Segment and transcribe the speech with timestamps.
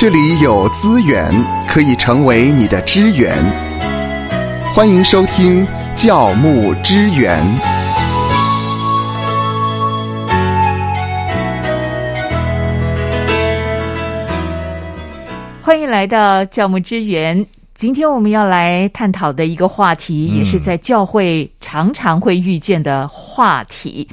[0.00, 1.28] 这里有资源
[1.66, 3.34] 可以成为你的支援。
[4.72, 7.44] 欢迎收听教牧支援。
[15.60, 17.44] 欢迎来到教牧支援。
[17.74, 24.08] 今天我们要来探讨的一个话题，也是在教会常常会遇见的话题。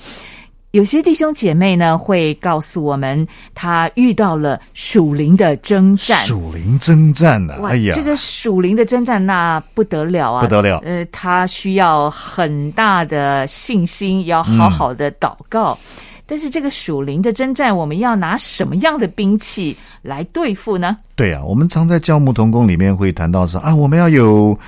[0.75, 6.17] 有些弟兄姐妹呢，会告诉我们，他遇到了属灵的征战。
[6.25, 15.79] 属灵征战呢、哇，哎呀，这个属灵的征战那不得了啊，不得了呃，他需要很大的信心，要好好的祷告。
[16.25, 20.97] 但是这个属灵的征战，我们要拿什么样的兵器来对付呢？
[21.15, 24.59] 对啊，我们常在教牧童工里面会谈到说啊，我们要有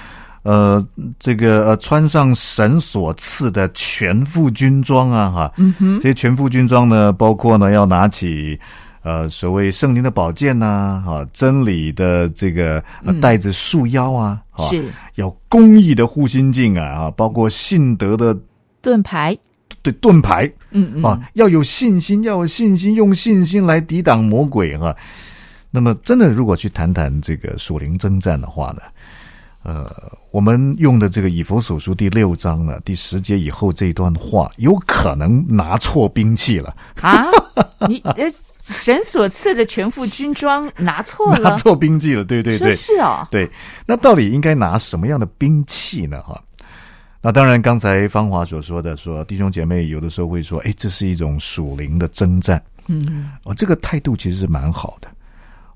[0.48, 0.88] 呃
[1.20, 8.60] 这个呃穿上神所赐的全副军装啊，哈，嗯哼，这些全副军装呢，包括呢要拿起。
[9.04, 14.84] 呃，所谓圣灵的宝剑呐、啊，真理的这个、呃带子束腰啊，啊是。
[15.16, 18.38] 要公义的护心镜啊，啊，包括信德的
[18.82, 19.38] 盾牌，
[19.82, 24.94] 对盾牌，嗯嗯，啊，要有信心，要有信心，用信心来抵挡魔鬼哈、
[25.72, 28.82] 那么，真的如果去谈谈这个属灵征战的话呢，
[29.68, 29.94] 呃，
[30.32, 37.26] 我们用的这个以佛所书第六章呢，第十节以后这一段话，有可能拿错兵器了，啊，
[37.90, 41.40] 你呃，神所赐的全副军装拿错了？
[41.52, 43.52] 拿，错兵器了，对对说对，是哦，对，
[43.86, 46.22] 那到底应该拿什么样的兵器呢？
[46.22, 46.42] 哈，
[47.22, 55.10] 那当然，刚才芳华所说的，说弟兄姐妹有的时候会说，哎，这是一种属灵的征战，嗯，哦，这个态度其实是蛮好的，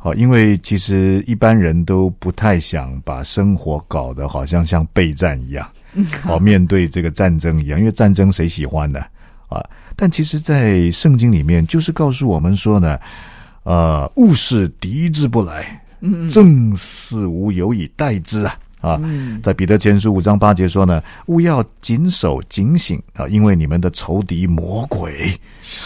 [0.04, 5.70] 好，因为其实一般人都不太想把生活搞得好像像备战一样，
[6.24, 9.00] 好，面对这个战争一样，因为战争谁喜欢呢？
[9.48, 9.64] 啊，
[9.96, 12.98] 但其实，在圣经里面就是告诉我们说呢，
[13.62, 15.80] 呃，物是敌之不来，
[16.32, 18.58] 正是无有以待之啊。
[18.82, 19.00] 啊，
[19.42, 25.40] 在彼得前书五章八节说呢，勿要谨守警醒啊，因为你们的仇敌魔鬼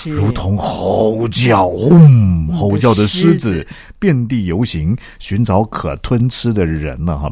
[0.05, 3.39] 如同吼叫，轰吼叫的狮狮子。
[3.39, 3.67] 子，
[3.99, 7.31] 遍地游行，寻找可吞吃的人了哈。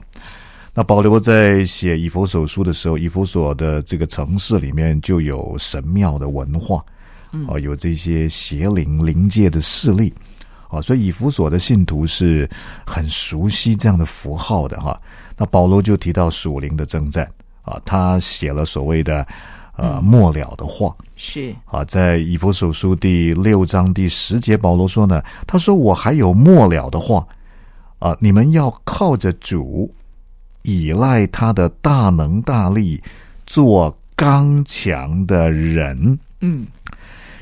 [0.73, 6.83] 那保罗在写以弗所书的时候，以弗所的这个城市里面就有神庙的文化，
[7.47, 10.13] 哦，有这些邪灵灵界的势力，
[10.73, 12.49] 啊，所以以弗所的信徒是
[12.85, 14.99] 很熟悉这样的符号的哈。
[15.37, 17.29] 那保罗就提到属灵的征战
[17.61, 19.25] 啊，他写了所谓的
[19.77, 27.25] 呃末了的话，是啊，在以弗所书第六章第十节，保罗说呢，他说我还有末了的话
[27.99, 29.93] 啊，你们要靠着主，
[30.63, 33.01] 依赖他的大能大力，
[33.45, 36.17] 做刚强的人。
[36.41, 36.67] 嗯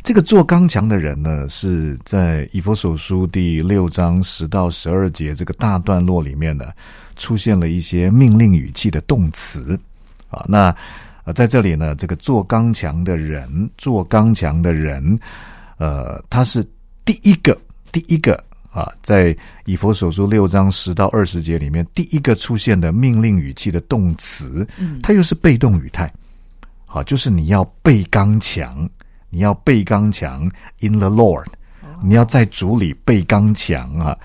[0.04, 6.66] 这个做刚强的人呢，是在以弗所书第六章十到十二节这个大段落里面呢，
[7.16, 9.80] 出现了一些命令语气的动词。
[10.30, 10.44] 啊。
[10.48, 10.76] 那
[11.24, 15.20] 呃，在这里呢，这个做刚强的人，做刚强的人，
[15.78, 16.66] 呃，他是
[17.06, 17.56] 第一个，
[17.92, 19.36] 第一个啊，在
[19.66, 25.00] 以弗所书六章十到二十节里面，第一个出现的命令语气的动词，嗯。
[25.04, 26.12] 它又是被动语态，
[26.88, 28.90] 好，就是你要被刚强，
[29.31, 30.47] 你要背刚强
[30.81, 31.47] ，in the Lord，
[32.03, 34.16] 你要在主里背刚强啊。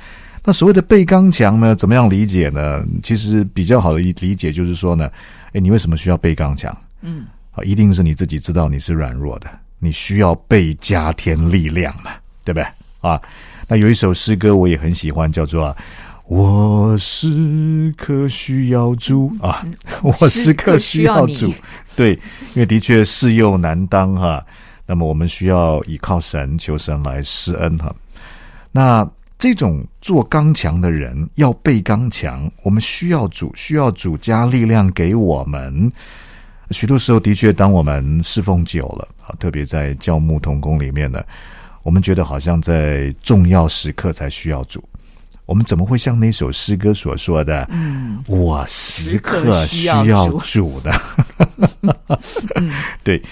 [0.44, 2.84] 那所谓的背刚强呢，怎么样理解呢？
[3.02, 5.10] 其实比较好的理解就是说呢，
[5.52, 6.76] 诶，你为什么需要背刚强？
[7.02, 12.10] 嗯，啊，一定是你自己知道你是软弱的，你需要被加添力量嘛，
[12.44, 12.66] 对不对？
[13.00, 13.20] 啊，
[13.68, 15.76] 那有一首诗歌我也很喜欢，叫做啊
[16.26, 19.64] “我时刻需要主”啊，
[20.02, 21.52] 我时刻需要主。
[21.94, 22.12] 对，
[22.54, 24.44] 因为的确事又难当哈，
[24.86, 27.94] 那么我们需要依靠神，求神来施恩哈。
[28.70, 29.08] 那
[29.38, 35.92] 这种做刚强的人要被刚强，我们需要主，需要主加力量给我们。
[36.70, 41.22] 许多时候，的确，当我们侍奉久了啊，特别在教牧同工里面呢，
[41.82, 44.82] 我们觉得好像在重要时刻才需要主。
[45.44, 47.68] 我们怎么会像那首诗歌所说的？
[47.70, 50.92] 嗯，我时刻需要主的。
[53.04, 53.22] 对，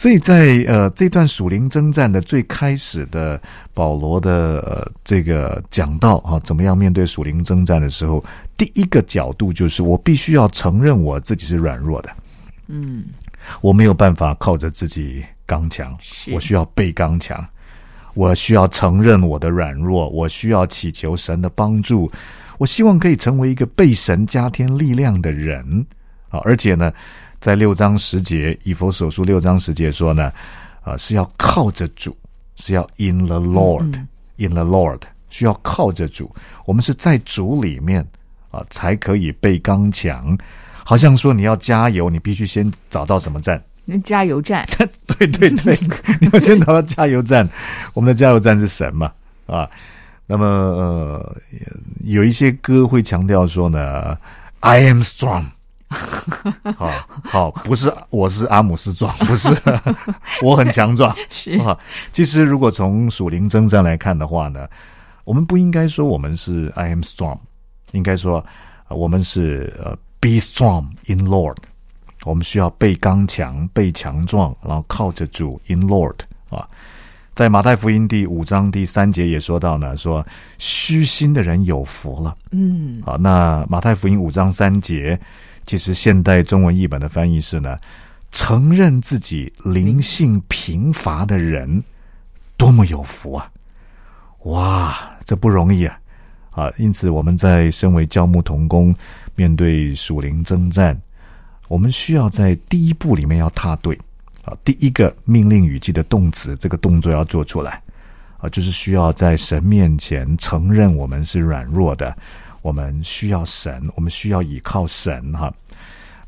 [0.00, 3.38] 所以在呃这段属灵征战的最开始的
[3.74, 8.24] 保罗的、呃、这个讲到啊，怎么样面对属灵征战的时候，
[8.56, 12.08] 第一个角度就是我必须要承认我自己是软弱的，
[12.68, 13.04] 嗯，
[13.60, 15.94] 我没有办法靠着自己刚强，
[16.32, 17.46] 我需要被刚强，
[18.14, 22.10] 我需要承认我的软弱，我需要祈求神的帮助，
[22.56, 25.84] 我希望可以成为一个被神加添力量的人。
[26.30, 26.38] 啊！
[26.44, 26.92] 而且呢，
[27.40, 30.30] 在六章十节，以佛所书六章十节说呢，
[30.82, 32.14] 啊，是要靠着主，
[32.56, 35.00] 是要 in the Lord，in、嗯 the Lord
[35.30, 36.30] 需要靠着主，
[36.66, 38.06] 我们是在主里面
[38.50, 40.36] 啊，才可以被刚强。
[40.84, 43.62] 好像说你要加油，你必须先找到什么站？
[43.86, 44.68] 那加油站，
[45.06, 45.78] 对对对，
[46.20, 47.48] 你要先找到加油站。
[47.94, 49.10] 我们的加油站是神嘛？
[49.46, 49.68] 啊，
[50.26, 51.36] 那么呃，
[52.04, 54.16] 有一些歌会强调说呢
[54.60, 55.46] ，I am strong。
[56.76, 56.88] 好
[57.24, 59.48] 好，不是我是阿姆斯壮，不是
[60.40, 61.14] 我很强壮。
[61.28, 61.76] 是啊，
[62.12, 64.68] 其实如果从属灵征战来看的话呢，
[65.24, 67.38] 我们不应该说我们是 I am strong，
[67.90, 68.44] 应该说
[68.88, 71.56] 我们是呃 Be strong in Lord。
[72.24, 76.16] 我们需要被刚强、被强壮，然后靠着主 in Lord
[76.50, 76.68] 啊。
[77.34, 80.24] 在马太福音第五章第三节也说到呢，说
[80.58, 82.36] 虚心的人有福了。
[82.52, 85.18] 嗯，好，那马太福音五章三节。
[85.70, 87.78] 其实现代中文译本的翻译是呢，
[88.32, 91.80] 承认自己灵性贫乏的人
[92.56, 93.48] 多么有福啊！
[94.46, 95.96] 哇，这不容易啊！
[96.50, 98.92] 啊，因此我们在身为教牧同工，
[99.36, 101.00] 面对属灵征战，
[101.68, 103.96] 我们需要在第一步里面要踏对
[104.42, 107.80] 啊，第一个命令语气的动词，这个动作要做出来
[108.38, 112.12] 啊，就是需要在神面前承认我们是软弱的。
[112.62, 115.50] 我们需要神，我们需要依靠神哈。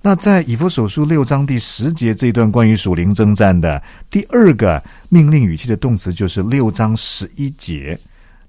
[0.05, 7.97] 那在以弗所书六章第十节这一段关于属灵征战的第二个命令语气的动词，就是六章十一节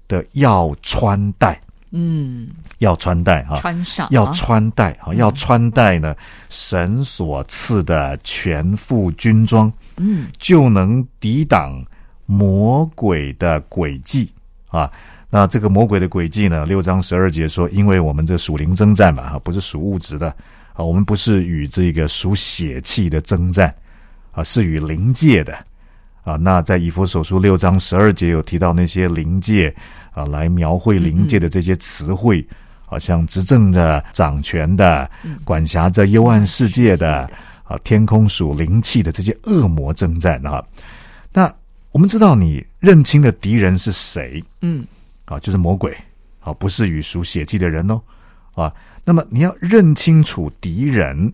[0.08, 1.60] 的要穿戴，
[1.92, 2.48] 嗯，
[2.78, 6.12] 要穿戴哈，穿上要穿戴哈，要穿戴呢
[6.50, 11.80] 神所赐的全副军装，嗯，就能抵挡
[12.26, 14.28] 魔鬼的诡计
[14.66, 14.90] 啊。
[15.30, 16.66] 那这个魔鬼的诡计呢？
[16.66, 20.34] 六章十二节说，因为我们这属灵征战嘛，哈，不是属物质的
[20.74, 23.74] 啊，我们不是与这个属血气的征战
[24.32, 25.56] 啊，是与灵界的
[26.22, 26.36] 啊。
[26.36, 29.74] 那在以弗所书六章十二节有提到那些灵界
[30.12, 32.46] 啊，来描绘灵界的这些词汇，
[32.84, 35.10] 好像执政的、掌权的、
[35.44, 37.30] 管辖着幽暗世界的
[37.62, 40.62] 啊，天空属灵气的这些恶魔征战啊。
[41.32, 41.52] 那
[41.92, 44.42] 我们知道，你认清的敌人是谁？
[44.60, 44.84] 嗯。
[45.26, 45.96] 啊，就是魔鬼，
[46.40, 47.98] 啊，不是与属血气的人哦，
[48.52, 48.70] 啊，
[49.04, 51.32] 那么你要认清楚敌人，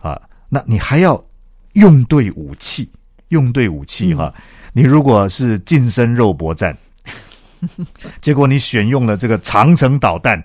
[0.00, 1.22] 啊，那你还要
[1.72, 2.90] 用对武器，
[3.28, 4.32] 用对武器哈。
[4.72, 6.76] 你如果是近身肉搏战，
[8.20, 10.42] 结果你选用了这个长城导弹，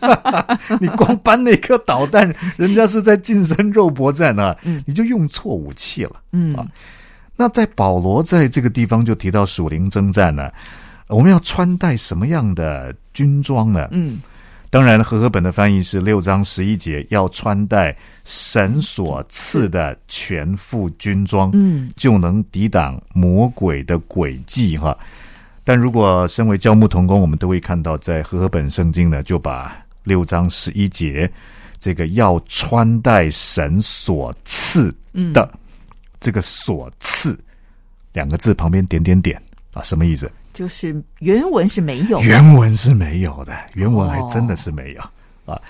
[0.80, 6.66] 你光搬那颗导弹，人家是在近身肉搏战啊，你就用错武器了，嗯啊。
[7.36, 10.50] 那在保罗在这个地方就提到属灵征战呢。
[11.08, 13.88] 我们要穿戴什么样的军装呢？
[13.90, 14.22] 嗯，
[14.74, 24.76] 当然，和合本的翻译是六章十一节，要穿戴神所赐的全副军装，嗯，就能抵挡魔鬼的诡计。
[24.76, 24.98] 哈，
[25.62, 31.30] 但如果身为教牧童工，我们都会看到，在和合本圣经呢，就把六章十一节
[31.78, 34.92] 这个要穿戴神所赐
[35.32, 35.48] 的
[36.18, 37.38] 这个所赐
[38.12, 39.40] 两个字旁边点点点
[39.72, 40.28] 啊，什么意思？
[40.54, 45.02] 就是原文是没有，原文是没有的，原文还真的是没有
[45.52, 45.60] 啊。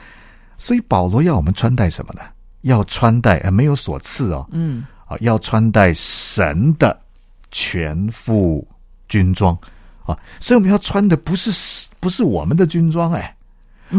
[0.59, 2.21] 所以保罗要我们穿戴什么呢？
[2.61, 6.99] 要穿戴，呃，没有所赐哦，嗯，啊，要穿戴神的
[7.51, 8.67] 全副
[9.09, 9.53] 军装
[10.07, 10.17] 啊。
[10.39, 13.37] 所以我们要穿的不是不是我们的军装，哎，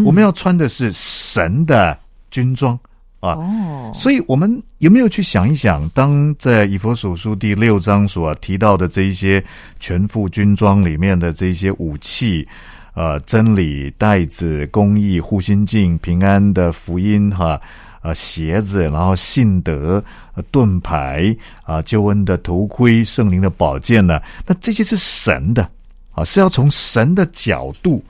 [0.05, 1.97] 我们要穿的是神的
[2.31, 2.79] 军装。
[3.25, 9.43] 啊，哦，所以我们有没有去想一想，当在以佛所书第六章所提到的这一些
[9.79, 12.47] 全副军装里面的这些武器，
[12.93, 17.59] 呃，真理袋子、公益、护心镜、平安的福音，哈，
[18.01, 20.03] 呃，鞋子，然后信德、
[20.51, 24.21] 盾牌，啊，救恩的头盔、圣灵的宝剑呢？
[24.45, 25.67] 那这些是神的，
[26.11, 28.03] 啊，是要从神的角度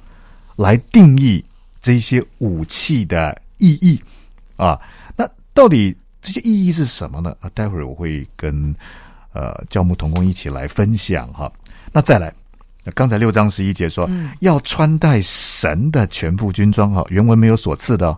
[0.57, 1.41] 来定义
[1.81, 3.97] 这些武器的意义，
[4.57, 4.77] 啊。
[5.55, 7.35] 到底这些意义是什么呢？
[7.39, 8.75] 啊，待会儿我会跟
[9.31, 11.51] 呃教牧同工一起来分享哈。
[11.93, 12.31] 那再来，
[12.93, 14.09] 刚才六章十一节说
[14.41, 18.15] 要穿戴神的全副军装哈，原文没有所赐的，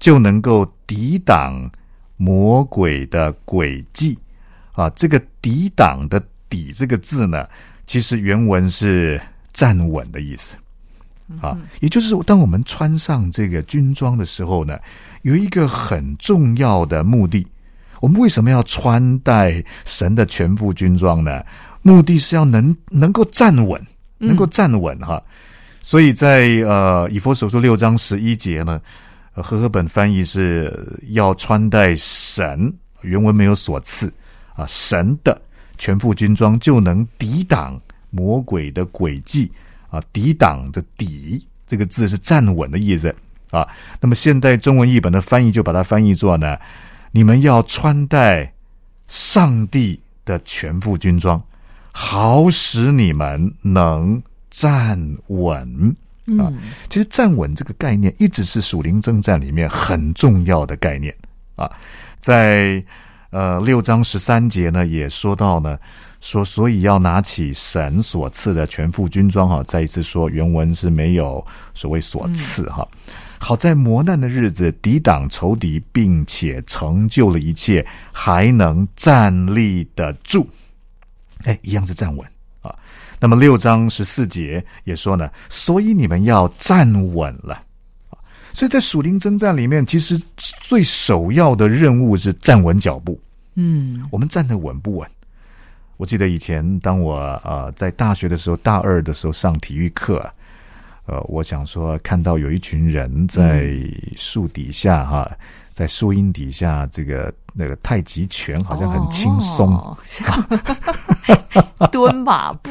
[0.00, 1.70] 就能够抵挡
[2.16, 4.18] 魔鬼的诡计
[4.72, 4.90] 啊。
[4.90, 7.48] 这个抵挡的抵这个字呢，
[7.86, 9.20] 其实原文是
[9.52, 10.56] 站稳的意思
[11.40, 14.78] 啊，也就是当我们穿上这个军装的时候呢。
[15.24, 17.46] 有一个很重要的目的，
[18.02, 21.42] 我们为什么要穿戴神的全副军装呢？
[21.80, 23.82] 目的是要能能够站稳，
[24.18, 25.22] 能够站稳哈。
[25.80, 28.78] 所以在呃以佛所说六章十一节呢，
[29.32, 34.12] 和合本翻译是要穿戴神，原文没有所赐
[34.54, 35.40] 啊，神的
[35.78, 39.50] 全副军装就能抵挡魔鬼的诡计
[39.94, 43.14] 啊，抵挡的抵这个字是站稳的意思
[43.50, 43.68] 啊。
[44.00, 46.58] 那么现代中文译本的翻译就把它翻译作呢，
[47.12, 48.52] 你们要穿戴
[49.06, 51.40] 上帝的全副军装，
[51.92, 54.20] 好使你们能
[54.50, 54.98] 站
[55.28, 55.96] 稳。
[56.38, 56.50] 啊，
[56.88, 61.14] 其实站稳这个概念一直是属灵征战里面很重要的概念
[61.54, 61.70] 啊，
[62.18, 62.82] 在
[63.28, 65.78] 呃六章十三节呢也说到呢，
[66.24, 72.88] 说所以要拿起神所赐的全副军装哈，再一次说原文是没有所谓所赐哈，
[73.38, 80.48] 好在磨难的日子抵挡仇敌，并且成就了一切，还能站立得住，
[81.42, 82.26] 哎，一样是站稳
[82.62, 82.74] 啊。
[83.20, 87.62] 那么六章十四节也说呢，所以你们要站稳了
[88.54, 93.20] 所以在属灵征战里面，其实最首要的任务是站稳脚步。
[93.56, 95.06] 嗯，我们站得稳不稳？
[95.96, 100.24] 我记得以前当我呃在大学的时候，大二的时候上体育课，
[101.06, 103.74] 呃，我想说看到有一群人在
[104.16, 105.30] 树底下哈。
[105.74, 109.96] 在树荫底下，这个那个太极拳好像很轻松，
[111.90, 112.70] 蹲马步。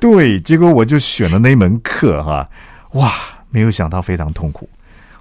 [0.00, 2.50] 对，结果我就选了那门课哈，
[2.94, 3.12] 哇，
[3.48, 4.68] 没有想到非常痛苦。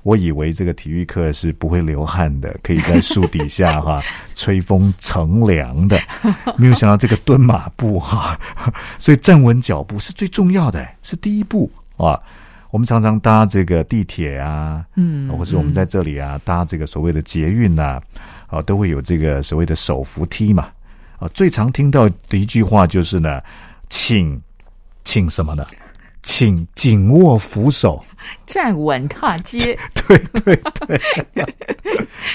[0.06, 4.04] 我以为这个体育课是不会流汗的，可以在树底下哈
[4.36, 6.00] 吹风乘凉的，
[6.58, 8.40] 没有想到这个蹲马步哈，
[9.00, 12.22] 所以站稳脚步是最重要的，是第一步啊。
[12.70, 18.00] 我们常常搭这个地铁啊，嗯，或是我们在这里啊搭这个所谓的捷运呐，
[18.46, 20.68] 啊，都会有这个所谓的手扶梯嘛，
[21.18, 23.42] 啊，最常听到的一句话就是呢，
[23.90, 24.40] 请，
[25.04, 25.66] 请什么呢？
[26.25, 28.03] 请紧握扶手，
[28.46, 29.79] 站稳踏阶。
[30.05, 30.55] 对对
[30.86, 31.01] 对，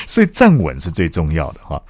[0.07, 1.81] 所以站稳是最重要的哈。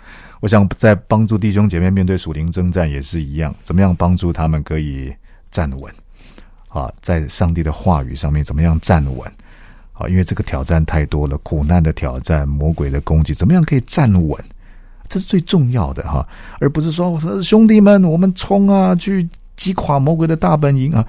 [0.41, 5.15] 我想在帮助弟兄姐妹面对属灵征战也是一样，怎么样帮助他们可以
[5.51, 5.93] 站稳？
[6.69, 9.31] 啊，在上帝的话语上面怎么样站稳？
[9.93, 14.43] 啊，因为这个挑战太多了，苦难的挑战、魔鬼的攻击，怎么样可以站稳？
[15.09, 16.27] 这是最重要的哈，
[16.61, 21.05] 而不是说兄弟们，我们冲啊，去击垮魔鬼的大本营啊，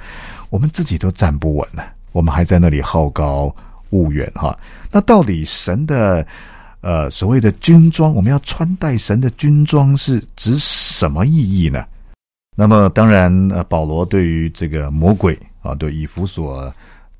[0.51, 3.51] 我们自己都站不稳了，我们还在那里好高
[3.89, 4.55] 骛远哈。
[4.91, 6.24] 那到底神的
[6.81, 11.84] 呃所谓的军装，我们要穿戴神的军装是指什么意义呢？
[12.55, 15.36] 那么当然，呃，保罗对于这个魔鬼。
[15.63, 16.74] 啊，对以弗所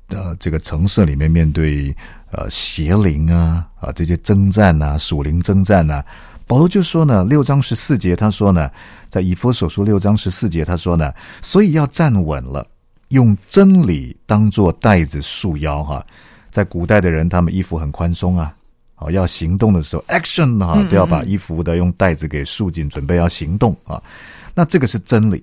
[0.08, 1.94] 的这个城市里面，面对
[2.32, 6.02] 呃邪灵啊啊这些征战呐，属灵征战呐，
[6.44, 8.68] 保罗就说呢，六章十四节他说呢，
[9.08, 12.66] 在以弗所书六章十四节他说呢，所以要站稳了，
[13.12, 16.04] 用真理当做带子束腰哈。
[16.50, 18.54] 在古代的人，他们衣服很宽松啊，
[18.96, 24.02] 哦，要行动的时候，action 哈都要把衣服的用带子给束紧，准备要行动啊。
[24.54, 25.42] 那这个是真理。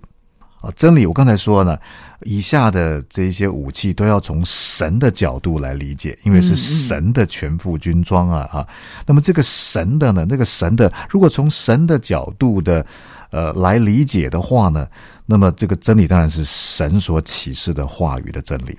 [0.62, 1.06] 啊，真理！
[1.06, 1.80] 我刚才说呢，
[2.24, 8.50] 以下的这一些武器都要从神的角度来理解，因为是神的全副军装啊！
[8.52, 8.68] 哈，
[9.06, 12.86] 那么这个神的呢，那个神的，如果从神的角度的
[13.32, 14.86] 呃来理解的话呢，
[15.26, 18.78] 那么这个真理当然是神所启示的话语的真理，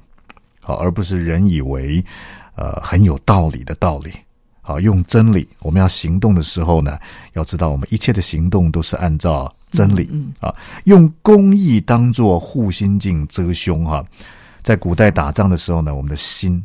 [0.60, 2.04] 好，而不是人以为
[2.56, 4.12] 呃很有道理的道理。
[4.60, 6.98] 好，用真理，我们要行动的时候呢，
[7.32, 9.50] 要知道我们一切的行动都是按照。
[9.70, 10.08] 真理
[10.40, 14.04] 啊，用公义当做护心镜遮胸哈。
[14.62, 16.62] 在古代打仗的时候呢，我们的心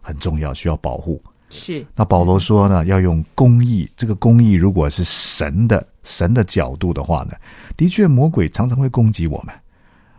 [0.00, 1.22] 很重要，需要保护。
[1.48, 3.88] 是那保罗说呢，要用公义。
[3.96, 7.34] 这个公义如果是神的神的角度的话呢，
[7.76, 9.54] 的确魔鬼常常会攻击我们。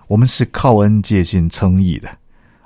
[0.07, 2.07] 我们是靠恩借信称义的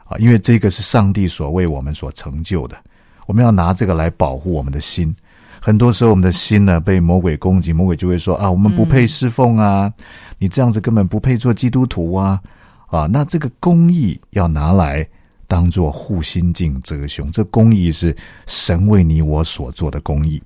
[0.04, 2.78] 啊，因为这个是上帝所为我们所成就的。
[3.26, 5.16] 我们要拿这个来保护我们的心。
[5.64, 9.94] 很多时候，我们的心呢被魔鬼攻击，魔鬼就会说：“啊，我们不配侍奉啊，
[10.40, 12.42] 你这样子根本不配做基督徒啊！”
[12.90, 15.08] 啊，那这个公义要拿来
[15.48, 18.14] 当做护心镜遮胸，这公义是
[18.48, 20.42] 神为你我所做的公义，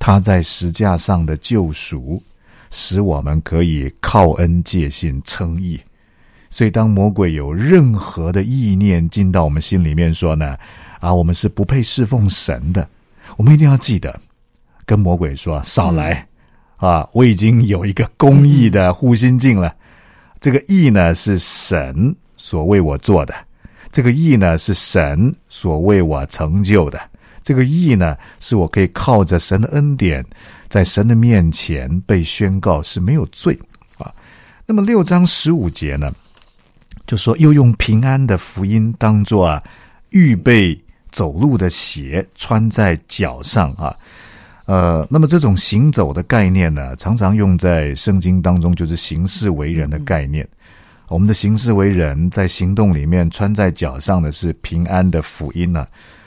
[0.00, 2.20] 他在石架上的救赎，
[2.72, 5.80] 使我们可以靠恩借信称义。
[6.50, 10.56] 所以，当魔鬼有任何的意念进到我们心里面说呢
[10.98, 12.86] ：“啊，我们是不配侍奉神的。”
[13.36, 14.20] 我们一定要记得，
[14.86, 16.26] 跟魔鬼说少来
[16.76, 17.08] 啊！
[17.12, 19.74] 我已经有一个公义的护心镜了。
[20.40, 23.34] 这个义呢是神所为我做的，
[23.90, 27.00] 这个义呢是神所为我成就的，
[27.42, 30.24] 这个义呢是我可以靠着神的恩典，
[30.68, 33.58] 在神的面前被宣告是没有罪
[33.96, 34.12] 啊。
[34.66, 36.12] 那么六章十五节呢，
[37.06, 39.62] 就说又用平安的福音当做啊
[40.10, 40.78] 预备。
[41.14, 43.96] 走路的鞋穿在脚上啊，
[44.66, 50.46] 呃，那么这种行走的概念呢，常常用在圣经当中，就是行事为人的概念
[51.06, 55.86] 我们的行事为人，在行动里面穿在脚上的是平安的福音呢。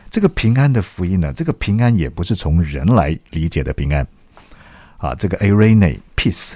[0.09, 4.07] 这个平安的福音呢，这个平安也不是从人来理解的平安
[4.97, 5.13] 啊。
[5.15, 6.53] 这个 arene peace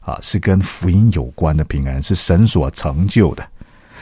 [0.00, 3.48] 啊，是跟福音有关的平安，是神所成就的。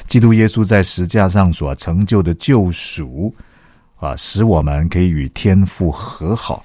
[0.09, 3.33] 基督耶稣在十架上所成就的救赎
[3.99, 6.65] 啊，使我们可以与天父和好。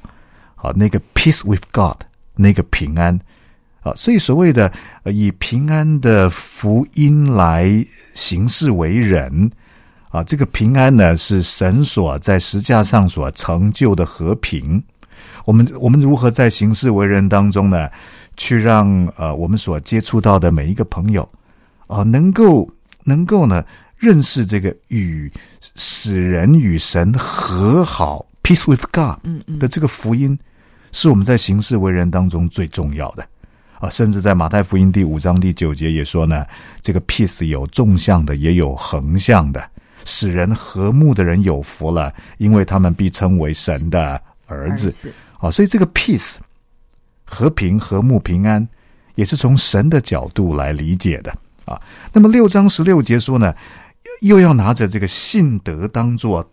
[0.56, 1.98] 啊，那个 peace with God，
[2.36, 3.20] 那个平安。
[3.82, 4.72] 啊，所以所谓的
[5.04, 9.52] 以平安的福音来行事为人，
[10.10, 14.82] 啊，这个平安呢是神所在十架上所成就的和平。
[15.44, 17.90] 我们我们如何在行事为人当中呢，
[18.38, 21.28] 去让呃我们所接触到的每一个朋友
[21.88, 22.70] 啊，能够
[23.04, 23.66] 能够呢
[23.98, 25.32] 认识这个与
[25.76, 29.18] 使人与神和好 （peace with God）
[29.60, 30.38] 的这个福音，
[30.92, 33.26] 是我们在行事为人当中最重要的。
[33.80, 36.46] 啊，甚至在马太福音第五章第九节也说呢，
[36.82, 39.62] 这个 peace 有纵向的，也有横向的，
[40.06, 45.12] 使人和睦的人有福了，因为他们必称为神的儿子。
[45.38, 46.36] 啊，所以这个 peace
[47.26, 48.66] 和平、和睦、平安，
[49.16, 51.36] 也是从神的角度来理解的
[51.66, 51.78] 啊。
[52.14, 53.54] 那么六章十六节说呢，
[54.22, 56.48] 又要拿着这个信德当做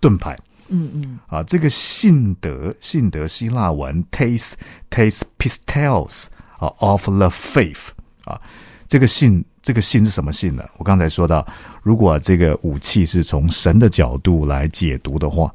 [0.00, 0.36] 盾牌。
[0.68, 4.52] 嗯嗯，啊，这个信德，信德希腊文 taste
[4.90, 6.24] taste pistelos。
[6.58, 7.88] 啊，of the faith
[8.22, 8.40] 啊，
[8.86, 10.62] 这个信，这个信是什么信呢？
[10.76, 11.44] 我刚才说到，
[11.82, 15.52] 如果这个武器是从神的角度来解读的话，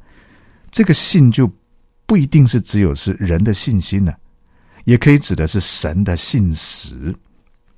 [0.70, 1.50] 这个信就
[2.06, 4.12] 不一定是只有是人的信心呢，
[4.84, 7.16] 也可以指的是神的信实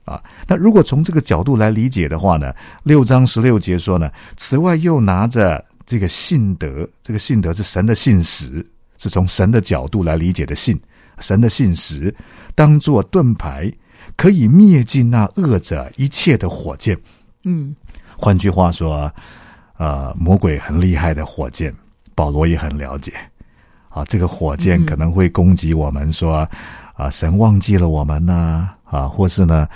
[0.10, 0.24] 啊。
[0.48, 8.66] 那如果从这个角度来理解的话呢，六章十六节说呢，此外又拿着这个信德，这个信德是神的信实，
[8.98, 10.80] 是从神的角度来理解的信。
[11.20, 12.16] 神的信实
[12.56, 13.72] 当做盾牌，
[14.16, 16.98] 可以灭尽那恶者一切的火箭。
[17.44, 17.76] 嗯，
[18.18, 19.12] 换句话说，
[19.78, 21.74] 呃，魔鬼很厉害的火箭，
[22.16, 23.14] 保罗也很了解。
[23.90, 26.48] 啊，这个火箭可能会攻击我们，说
[26.94, 29.68] 啊，神忘记了我们呢，啊，或是呢，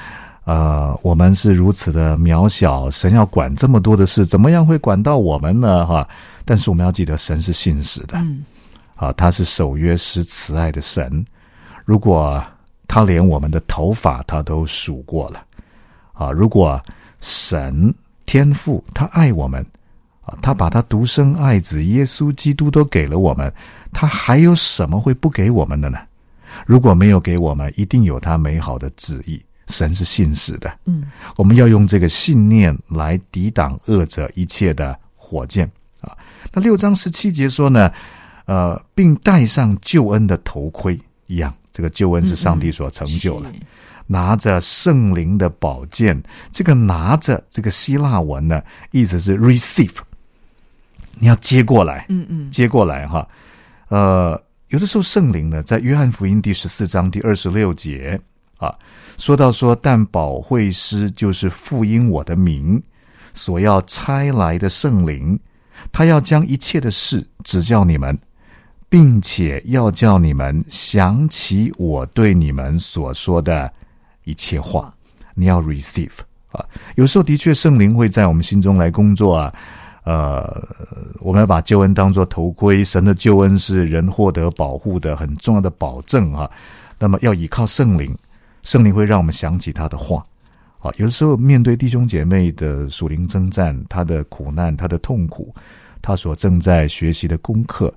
[0.46, 5.86] 呃，我们是如此的渺小，神要管这么多的事，怎么样会管到我们呢？
[5.86, 6.08] 哈，
[6.44, 8.18] 但是我们要记得，神是信实的。
[8.18, 8.44] 嗯。
[8.96, 11.26] 啊，他是守约施慈爱的神。
[11.86, 12.44] 如果
[12.88, 15.44] 他连我们的头发他都数过了，
[16.14, 16.82] 啊，如果
[17.22, 17.94] 神
[18.26, 19.66] 天父他爱我们，
[20.26, 23.52] 啊，他把他独生爱子耶稣基督都给了我们，
[23.92, 25.98] 他还有什么会不给我们的呢？
[26.66, 29.42] 如果没有给我们，一定有他美好的旨意。
[29.67, 35.69] 神是信使的，嗯，我们要用这个信念来抵挡恶者一切的火箭
[36.02, 36.17] 啊。
[36.52, 37.91] 那六章十七节说呢？
[38.45, 43.49] 呃，并戴上救恩的头盔一样，这个救恩是上帝所成就了。
[44.06, 46.21] 拿着圣灵的宝剑，
[46.52, 49.95] 这个拿着这个希腊文呢，意思是 receive，
[51.13, 53.26] 你要接过来，嗯嗯，接过来哈。
[53.88, 58.19] 呃，有的时候圣灵呢，在约翰福音第十四章第二十六节
[58.63, 58.76] 啊，
[59.17, 62.82] 说到说，但保惠师就是复因我的名
[63.34, 65.39] 所要差来的圣灵，
[65.91, 68.17] 他要将一切的事指教你们。
[68.89, 73.73] 并且要叫你们想起我对你们所说的
[74.23, 74.93] 一切话，
[75.34, 76.12] 你要 receive
[76.52, 76.63] 啊。
[76.93, 79.54] 有时候的确圣灵会在我们心中来工作啊。
[80.04, 80.63] 呃，
[81.21, 86.47] 我们要把救恩当作头盔，神的救恩是人获得保护的很重要的保证啊。
[86.99, 88.15] 那么要依靠圣灵，
[88.63, 90.26] 圣灵会让我们想起他的话
[90.80, 90.91] 啊。
[90.97, 95.54] 有的时候面对弟兄姐妹的属灵征战，他的苦难，他的痛苦，
[96.02, 97.93] 他所正在学习的功课。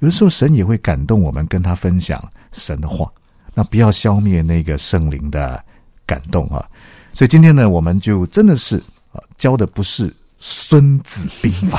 [0.00, 3.10] 有的时候，神也会感动我们，跟他分享神的话。
[3.52, 5.62] 那不要消灭那个圣灵的
[6.06, 6.64] 感动啊！
[7.12, 8.76] 所以今天呢，我们就真的是
[9.12, 11.78] 啊，教的不是《孙子兵法》，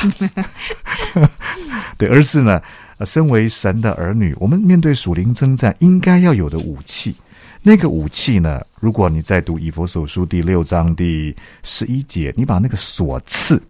[1.97, 2.61] 对，而是呢，
[3.05, 7.15] 身为神的儿女，我们面对属灵征战应该要有的武器。
[7.63, 13.62] 那个武器呢，如果你在读以佛所书第六章第十一节，你把那个锁刺，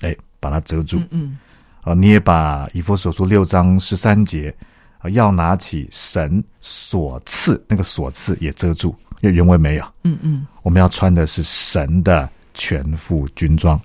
[0.00, 1.38] 哎，把它遮住，嗯。
[1.82, 4.54] 啊，你也把以佛所书六章十三节
[4.98, 9.84] 啊，要拿起神所赐那个所赐也遮住，因为原文没有。
[10.02, 13.80] 嗯嗯，我们要穿的是神的全副军装，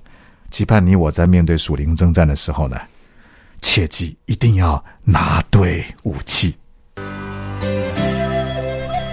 [0.50, 2.82] 期盼你我在面对属灵征战的时候呢，
[3.62, 6.54] 切记一定要拿对武器。